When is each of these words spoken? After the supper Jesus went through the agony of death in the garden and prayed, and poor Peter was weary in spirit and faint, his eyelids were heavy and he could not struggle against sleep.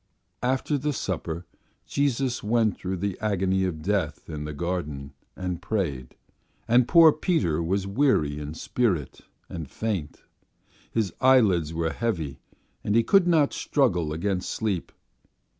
After 0.41 0.79
the 0.79 0.93
supper 0.93 1.45
Jesus 1.85 2.41
went 2.41 2.75
through 2.75 2.97
the 2.97 3.19
agony 3.19 3.65
of 3.65 3.83
death 3.83 4.27
in 4.31 4.45
the 4.45 4.51
garden 4.53 5.13
and 5.35 5.61
prayed, 5.61 6.15
and 6.67 6.87
poor 6.87 7.11
Peter 7.13 7.61
was 7.61 7.85
weary 7.85 8.39
in 8.39 8.55
spirit 8.55 9.21
and 9.47 9.69
faint, 9.69 10.23
his 10.89 11.13
eyelids 11.21 11.71
were 11.71 11.91
heavy 11.93 12.39
and 12.83 12.95
he 12.95 13.03
could 13.03 13.27
not 13.27 13.53
struggle 13.53 14.11
against 14.11 14.49
sleep. 14.49 14.91